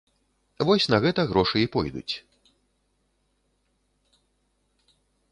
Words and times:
Вось 0.67 0.85
на 0.91 0.97
гэта 1.03 1.21
грошы 1.31 1.57
і 1.63 1.67
пойдуць. 1.75 2.13